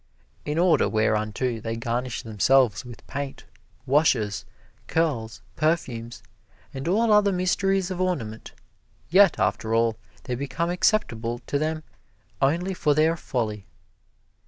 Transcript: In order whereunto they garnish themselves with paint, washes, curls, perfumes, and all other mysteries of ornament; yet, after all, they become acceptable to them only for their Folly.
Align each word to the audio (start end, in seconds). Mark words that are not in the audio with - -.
In 0.45 0.57
order 0.57 0.89
whereunto 0.89 1.59
they 1.61 1.75
garnish 1.75 2.23
themselves 2.23 2.83
with 2.83 3.05
paint, 3.05 3.43
washes, 3.85 4.45
curls, 4.87 5.43
perfumes, 5.55 6.23
and 6.73 6.87
all 6.87 7.13
other 7.13 7.31
mysteries 7.31 7.91
of 7.91 8.01
ornament; 8.01 8.51
yet, 9.11 9.37
after 9.37 9.75
all, 9.75 9.97
they 10.23 10.33
become 10.33 10.71
acceptable 10.71 11.37
to 11.45 11.59
them 11.59 11.83
only 12.41 12.73
for 12.73 12.95
their 12.95 13.15
Folly. 13.15 13.67